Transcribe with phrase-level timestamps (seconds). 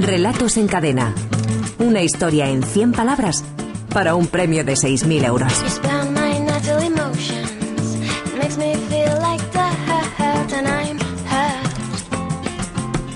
[0.00, 1.14] Relatos en cadena.
[1.78, 3.44] Una historia en 100 palabras
[3.92, 5.52] para un premio de 6.000 euros.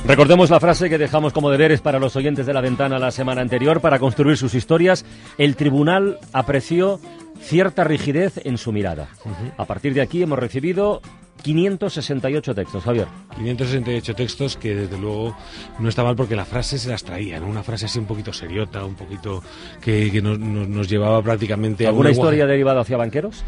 [0.07, 3.41] Recordemos la frase que dejamos como deberes para los oyentes de la ventana la semana
[3.41, 5.07] anterior para construir sus historias.
[5.39, 7.01] El tribunal apreció
[7.41, 9.09] cierta rigidez en su mirada.
[9.57, 11.01] A partir de aquí hemos recibido
[11.45, 13.07] 568 textos, Javier.
[13.37, 15.37] 568 textos que desde luego
[15.79, 17.47] no está mal porque la frase se las traía, ¿no?
[17.47, 19.43] Una frase así un poquito seriota, un poquito
[19.83, 23.45] que, que nos, nos- nos llevaba prácticamente a ¿Alguna un historia derivada hacia banqueros?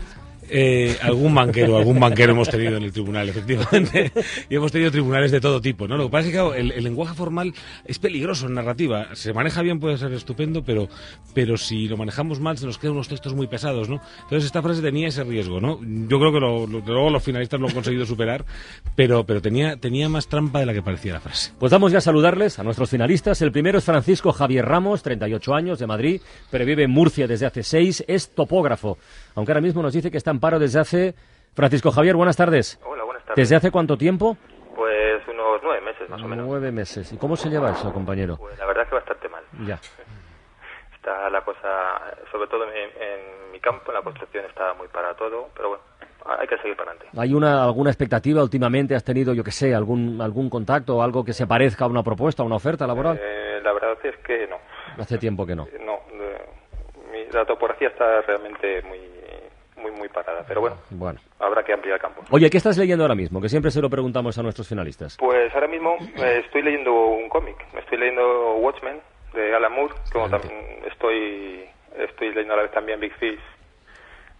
[0.49, 4.13] Eh, algún banquero, algún banquero hemos tenido en el tribunal, efectivamente.
[4.49, 5.97] Y hemos tenido tribunales de todo tipo, ¿no?
[5.97, 7.53] Lo que pasa es que claro, el, el lenguaje formal
[7.85, 9.09] es peligroso en narrativa.
[9.15, 10.89] Se maneja bien, puede ser estupendo, pero,
[11.35, 14.01] pero si lo manejamos mal, se nos quedan unos textos muy pesados, ¿no?
[14.23, 15.81] Entonces esta frase tenía ese riesgo, ¿no?
[15.83, 18.45] Yo creo que lo- lo- luego los finalistas lo han conseguido superar,
[18.95, 21.53] pero, pero tenía, tenía más trampa de la que parecía la frase.
[21.59, 23.43] Pues vamos ya a saludarles a nuestros finalistas.
[23.43, 27.47] El primero es Francisco Javier Ramos, 38 años, de Madrid, pero vive en Murcia desde
[27.47, 28.99] hace 6, es topógrafo,
[29.35, 31.15] aunque ahora mismo nos dice que está en paro desde hace...
[31.55, 32.79] Francisco Javier, buenas tardes.
[32.85, 33.37] Hola, buenas tardes.
[33.43, 34.37] ¿Desde hace cuánto tiempo?
[34.75, 36.47] Pues unos nueve meses más o menos.
[36.47, 37.11] Nueve meses.
[37.15, 38.37] ¿Y cómo se lleva eso, compañero?
[38.37, 39.43] Pues la verdad es que bastante mal.
[39.67, 39.79] Ya.
[40.95, 41.59] Está la cosa,
[42.31, 45.83] sobre todo en, en mi campo, en la construcción está muy para todo, pero bueno,
[46.39, 47.19] hay que seguir para adelante.
[47.19, 48.95] ¿Hay una, alguna expectativa últimamente?
[48.95, 52.03] ¿Has tenido, yo que sé, algún, algún contacto o algo que se parezca a una
[52.03, 53.19] propuesta, a una oferta laboral?
[53.23, 54.57] Eh, la verdad es que no.
[55.01, 55.67] Hace tiempo que no.
[55.81, 56.45] No, eh,
[57.13, 58.99] mi- la topografía está realmente muy,
[59.97, 61.21] muy, parada, pero bueno, Bueno.
[61.41, 62.23] habrá que ampliar el campo.
[62.31, 63.41] Oye, ¿qué estás leyendo ahora mismo?
[63.41, 65.17] Que siempre se lo preguntamos a nuestros finalistas.
[65.19, 69.01] Pues ahora mismo eh, estoy leyendo un cómic, estoy leyendo Watchmen
[69.35, 70.55] de Alan Moore, como también
[70.91, 71.65] estoy,
[71.99, 73.41] estoy leyendo a la vez también Big Fish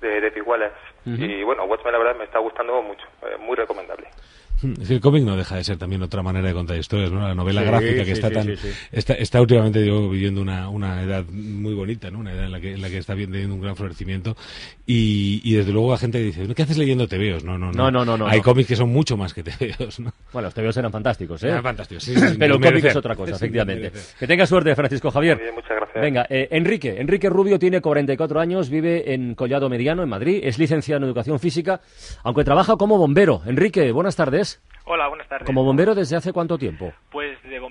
[0.01, 0.75] de David Wallace.
[1.05, 4.09] Y bueno, Watchmen la verdad me está gustando mucho, eh, muy recomendable.
[4.81, 7.21] Es que el cómic no deja de ser también otra manera de contar historias, ¿no?
[7.21, 8.69] La novela Sí, gráfica que sí, está sí, tan sí, sí.
[8.91, 12.21] Está, está últimamente digo, viviendo una, una edad muy bonita, ¿no?
[12.21, 14.37] Una edad en la que, en la que está teniendo un gran florecimiento
[14.87, 17.45] y, y desde luego la gente dice, ¿qué haces leyendo TVOs?
[17.45, 18.45] No, no, No, no, no, no, Hay no.
[18.45, 20.13] cómics que son mucho más que TVOs, ¿no?
[20.33, 21.49] Bueno, los TVOs eran fantásticos, ¿eh?
[21.49, 23.93] Eran fantásticos, sí, sí, sin Pero el cómic es otra cosa, efectivamente.
[24.19, 25.37] Que tenga suerte, Francisco Javier.
[25.37, 26.03] Muy bien, muchas gracias.
[26.03, 26.97] Venga, eh, Enrique.
[26.99, 30.41] Enrique Rubio tiene 44 años, vive en Collado Mediano, en Madrid.
[30.43, 31.81] Es licenciado en Educación Física,
[32.23, 33.43] aunque trabaja como bombero.
[33.47, 34.46] Enrique, buenas tardes.
[34.89, 35.47] Hola, buenas tardes.
[35.47, 36.93] ¿Como bombero desde hace cuánto tiempo?
[37.11, 37.26] Pues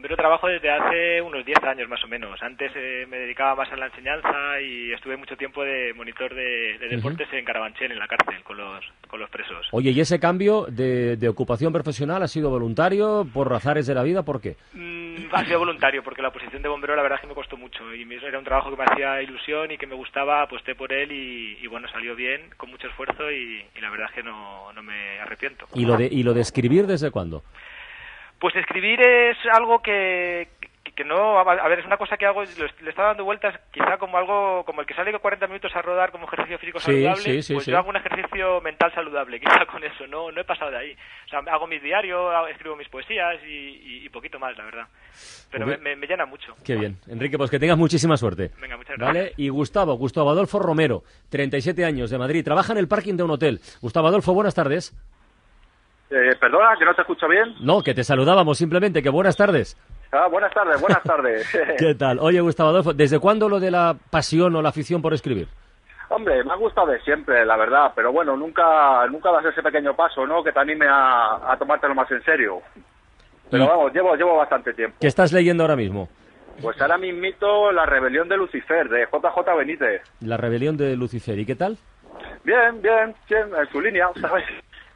[0.06, 2.40] bombero trabajo desde hace unos 10 años más o menos.
[2.44, 6.78] Antes eh, me dedicaba más a la enseñanza y estuve mucho tiempo de monitor de,
[6.78, 9.68] de deportes en Carabanchel, en la cárcel, con los, con los presos.
[9.72, 14.04] Oye, ¿y ese cambio de, de ocupación profesional ha sido voluntario, por razares de la
[14.04, 14.22] vida?
[14.22, 14.58] ¿Por qué?
[14.74, 17.58] Mm, ha sido voluntario porque la posición de bombero la verdad es que me costó
[17.58, 20.94] mucho y era un trabajo que me hacía ilusión y que me gustaba, aposté por
[20.94, 24.24] él y, y bueno, salió bien, con mucho esfuerzo y, y la verdad es que
[24.24, 25.66] no, no me arrepiento.
[25.74, 27.44] ¿Y lo, de, ¿Y lo de escribir desde cuándo?
[28.40, 30.50] Pues escribir es algo que,
[30.84, 33.98] que, que no, a ver, es una cosa que hago, le estaba dando vueltas quizá
[33.98, 37.22] como algo, como el que sale 40 minutos a rodar como ejercicio físico Sí, saludable,
[37.24, 37.72] sí, sí, pues sí.
[37.72, 40.98] yo hago un ejercicio mental saludable, quizá con eso, no, no he pasado de ahí.
[41.26, 44.88] O sea, hago mis diarios, escribo mis poesías y, y- y poquito más, la verdad.
[45.50, 46.54] Pero me, me- me llena mucho.
[46.64, 46.98] Qué bien.
[47.08, 48.52] Enrique, pues que tengas muchísima suerte.
[48.62, 49.20] Venga, muchas ¿Vale?
[49.20, 49.40] gracias.
[49.40, 52.44] Y Gustavo, Gustavo Adolfo Romero, 37 años, de Madrid.
[52.44, 53.60] Trabaja en el parking de un hotel.
[53.82, 54.94] Gustavo Adolfo, buenas tardes.
[56.10, 57.56] Eh, perdona, que no te escucho bien.
[57.62, 59.78] No, que te saludábamos simplemente, que buenas tardes.
[60.12, 61.48] Ah, buenas tardes, buenas tardes.
[61.78, 62.20] ¿Qué tal?
[62.20, 65.48] Oye, Gustavo Adolfo, ¿desde cuándo lo de la pasión o la afición por escribir?
[66.10, 69.96] Hombre, me ha gustado de siempre, la verdad, pero bueno, nunca nunca das ese pequeño
[69.96, 70.44] paso, ¿no?
[70.44, 72.62] Que te anime a, a tomártelo más en serio.
[73.50, 74.98] Pero vamos, llevo, llevo bastante tiempo.
[75.02, 76.08] ¿Qué estás leyendo ahora mismo?
[76.62, 80.02] Pues ahora mismito La rebelión de Lucifer, de JJ Benítez.
[80.22, 81.38] La rebelión de Lucifer.
[81.40, 81.78] ¿Y qué tal?
[82.44, 84.46] Bien, bien, bien, en su línea, ¿sabes?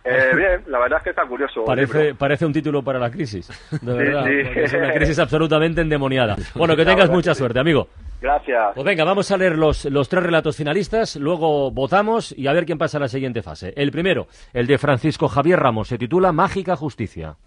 [0.03, 1.65] Eh, bien, la verdad es que está curioso.
[1.65, 3.49] Parece, parece un título para la crisis,
[3.81, 4.25] de verdad.
[4.25, 4.59] sí.
[4.59, 6.35] Es una crisis absolutamente endemoniada.
[6.55, 7.87] Bueno, que tengas mucha suerte, amigo.
[8.21, 8.71] Gracias.
[8.75, 12.65] Pues venga, vamos a leer los, los tres relatos finalistas, luego votamos y a ver
[12.65, 13.73] quién pasa a la siguiente fase.
[13.75, 17.37] El primero, el de Francisco Javier Ramos, se titula Mágica Justicia.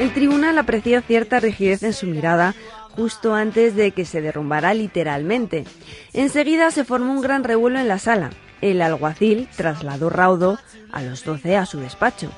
[0.00, 2.54] El tribunal apreció cierta rigidez en su mirada
[2.96, 5.64] justo antes de que se derrumbara literalmente.
[6.12, 8.30] Enseguida se formó un gran revuelo en la sala.
[8.60, 10.58] El alguacil trasladó raudo
[10.92, 12.30] a los doce a su despacho.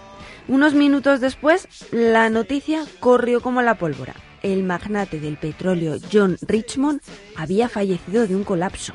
[0.48, 4.14] Unos minutos después, la noticia corrió como la pólvora.
[4.42, 7.00] El magnate del petróleo John Richmond
[7.36, 8.92] había fallecido de un colapso.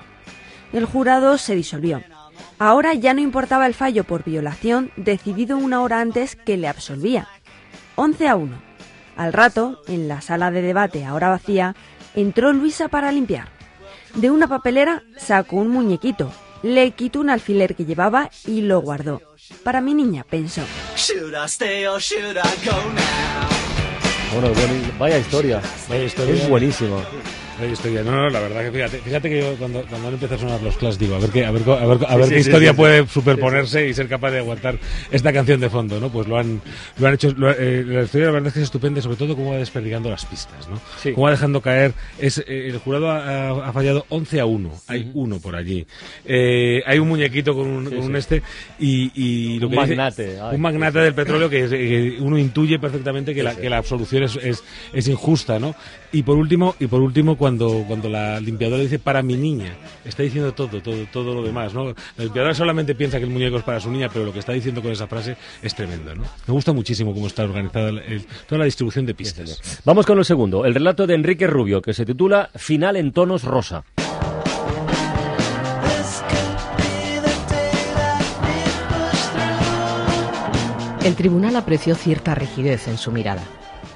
[0.74, 2.04] El jurado se disolvió.
[2.60, 7.28] Ahora ya no importaba el fallo por violación decidido una hora antes que le absolvía.
[7.96, 8.62] 11 a 1.
[9.16, 11.76] Al rato, en la sala de debate ahora vacía,
[12.16, 13.48] Entró Luisa para limpiar.
[14.16, 16.34] De una papelera sacó un muñequito,
[16.64, 19.22] le quitó un alfiler que llevaba y lo guardó.
[19.64, 20.64] Para mi niña, pensó.
[20.96, 24.42] Should I stay or should I go now?
[24.42, 25.62] Bueno, buen- vaya historia.
[25.88, 26.34] Vaya historia.
[26.34, 27.02] Es buenísimo.
[27.68, 28.04] Historia.
[28.04, 30.78] No, no, la verdad que fíjate, fíjate que yo cuando, cuando empezado a sonar los
[30.78, 32.72] clash digo, a ver qué, a ver, a ver, a ver Sí, qué sí, historia
[32.72, 34.78] sí, puede superponerse y ser capaz de aguantar
[35.12, 36.10] esta canción de fondo, ¿no?
[36.10, 36.62] Pues lo han,
[36.98, 39.36] lo han hecho, lo- eh, la historia la verdad es que es estupenda, sobre todo
[39.36, 40.80] cómo va desperdigando las pistas, ¿no?
[41.14, 45.12] Cómo va dejando caer, es, eh, el jurado ha, ha- fallado 11 a 1, hay
[45.14, 45.86] uno por allí.
[46.26, 48.42] Eh, hay un muñequito con un, con un este
[48.80, 52.18] y, y lo Un que dice- magnate, ay, un magnate del petróleo que, es- que
[52.20, 54.64] uno intuye perfectamente que, la, que la absolución es, es,
[54.94, 55.76] es injusta, ¿no?
[56.12, 59.75] Y por último, y por último cuando, cuando la limpiadora dice para mi niña,
[60.06, 61.86] está diciendo todo, todo, todo lo demás, ¿no?
[62.18, 64.51] La limpiadora solamente piensa que el muñeco es para su niña, pero lo que está
[64.54, 66.24] diciendo con esa frase es tremendo, ¿no?
[66.48, 69.81] Me gusta muchísimo cómo está organizada el- toda la distribución de pistas.
[69.86, 73.44] Vamos con el segundo, el relato de Enrique Rubio, que se titula Final en tonos
[73.44, 73.84] rosa.
[81.04, 83.42] El tribunal apreció cierta rigidez en su mirada.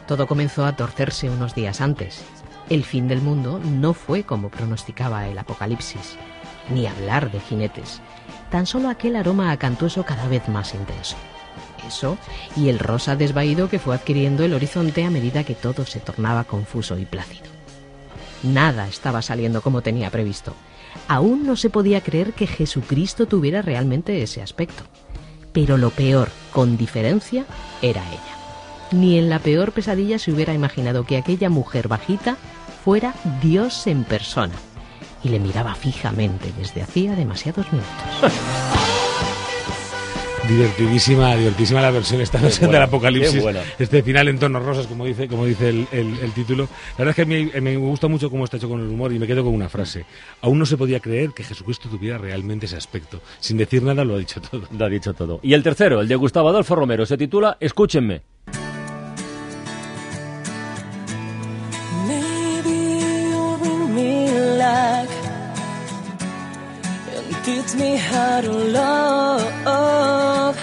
[0.07, 2.23] Todo comenzó a torcerse unos días antes.
[2.69, 6.17] El fin del mundo no fue como pronosticaba el apocalipsis,
[6.69, 8.01] ni hablar de jinetes,
[8.49, 11.17] tan solo aquel aroma acantuoso cada vez más intenso.
[11.87, 12.17] Eso
[12.55, 16.45] y el rosa desvaído que fue adquiriendo el horizonte a medida que todo se tornaba
[16.45, 17.47] confuso y plácido.
[18.43, 20.53] Nada estaba saliendo como tenía previsto.
[21.07, 24.83] Aún no se podía creer que Jesucristo tuviera realmente ese aspecto.
[25.51, 27.45] Pero lo peor, con diferencia,
[27.81, 28.43] era ella.
[28.91, 32.37] Ni en la peor pesadilla se hubiera imaginado que aquella mujer bajita
[32.83, 34.53] fuera Dios en persona.
[35.23, 37.91] Y le miraba fijamente desde hacía demasiados minutos.
[40.49, 43.41] Divertidísima, divertidísima la versión esta versión buena, del apocalipsis.
[43.79, 46.63] Este final en tonos rosas, como dice, como dice el, el- el título.
[46.97, 48.87] La verdad es que a mí eh, me gusta mucho cómo está hecho con el
[48.89, 50.05] humor y me quedo con una frase.
[50.41, 53.21] Aún no se podía creer que Jesucristo tuviera realmente ese aspecto.
[53.39, 54.63] Sin decir nada lo ha dicho todo.
[54.77, 55.39] Lo ha dicho todo.
[55.43, 58.23] Y el tercero, el de Gustavo Adolfo Romero, se titula Escúchenme.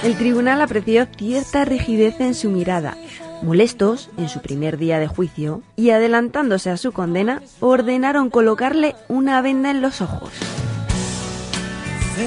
[0.03, 2.97] El tribunal apreció cierta rigidez en su mirada.
[3.43, 9.43] Molestos, en su primer día de juicio, y adelantándose a su condena, ordenaron colocarle una
[9.43, 10.31] venda en los ojos.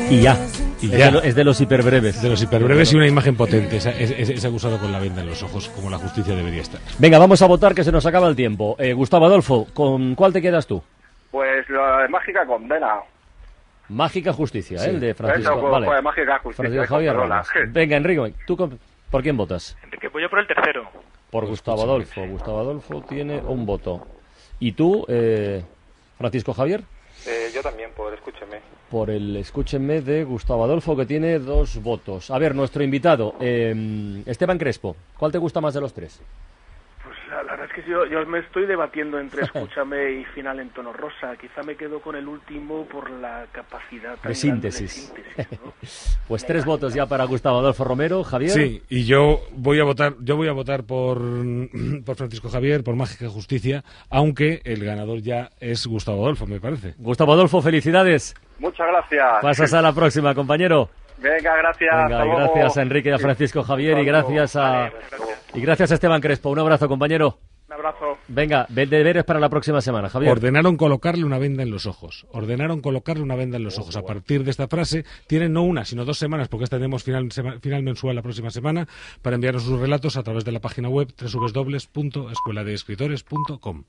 [0.09, 0.37] Y ya.
[0.81, 1.05] Y es, ya.
[1.05, 2.21] De lo- es de los hiperbreves.
[2.21, 3.77] De los hiperbreves y una imagen potente.
[3.77, 6.61] Es, es- es- es acusado con la venda en los ojos, como la justicia debería
[6.61, 6.79] estar.
[6.99, 8.75] Venga, vamos a votar que se nos acaba el tiempo.
[8.79, 10.81] Eh, Gustavo Adolfo, ¿con cuál te quedas tú?
[11.31, 12.95] Pues la mágica condena.
[13.89, 14.87] Mágica Justicia, Sí.
[14.89, 14.93] ¿eh?
[14.93, 15.51] el de Francisco.
[15.51, 15.85] Eso, pues, vale.
[15.87, 17.15] pues, Mágica Justicia, Francisco Javier.
[17.15, 17.47] Ramos.
[17.69, 18.79] Venga, Enrique, ¿tú con-
[19.11, 19.77] por quién votas?
[19.83, 20.87] Enrique, voy yo por el tercero.
[21.29, 22.25] Por Gustavo Adolfo.
[22.27, 24.07] Gustavo Adolfo tiene un voto.
[24.59, 25.63] ¿Y tú, eh,
[26.17, 26.81] Francisco Javier?
[27.27, 28.59] Eh, yo también, por escúcheme.
[28.89, 32.29] Por el escúchenme de Gustavo Adolfo, que tiene dos votos.
[32.31, 34.95] A ver, nuestro invitado, eh, Esteban Crespo.
[35.17, 36.21] ¿Cuál te gusta más de los tres?
[37.63, 41.35] Verdad es que yo, yo me estoy debatiendo entre Escúchame y Final en tono rosa.
[41.39, 45.13] Quizá me quedo con el último por la capacidad tan De síntesis.
[45.13, 45.73] de síntesis, ¿no?
[46.27, 48.23] Pues tres votos ya para Gustavo Adolfo Romero.
[48.23, 48.51] Javier.
[48.51, 51.19] Sí, y yo voy a votar, yo voy a votar por,
[52.05, 56.95] por Francisco Javier, por Mágica Justicia, aunque el ganador ya es Gustavo Adolfo, me parece.
[56.97, 58.35] Gustavo Adolfo, felicidades.
[58.59, 59.41] Muchas gracias.
[59.41, 60.89] Pasas a la próxima, compañero.
[61.17, 62.09] Venga, gracias.
[62.09, 64.91] Venga, gracias a Enrique y a Francisco Javier y gracias a
[65.53, 66.49] y gracias a Esteban Crespo.
[66.49, 67.37] Un abrazo, compañero.
[67.73, 68.17] Un abrazo.
[68.27, 70.31] Venga, ve- deberes para la próxima semana, Javier.
[70.31, 72.27] Ordenaron colocarle una venda en los ojos.
[72.31, 73.95] Ordenaron colocarle una venda en los ojos.
[73.95, 77.59] A partir de esta frase, tienen no una, sino dos semanas, porque tenemos final, sema-
[77.59, 78.87] final mensual la próxima semana,
[79.23, 83.83] para enviarnos sus relatos a través de la página web www.escueladeescritores.com.